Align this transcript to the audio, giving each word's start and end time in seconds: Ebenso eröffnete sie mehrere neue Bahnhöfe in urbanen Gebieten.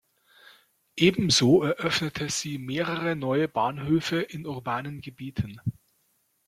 Ebenso 0.95 1.61
eröffnete 1.61 2.27
sie 2.31 2.57
mehrere 2.57 3.15
neue 3.15 3.47
Bahnhöfe 3.47 4.19
in 4.19 4.47
urbanen 4.47 4.99
Gebieten. 4.99 5.61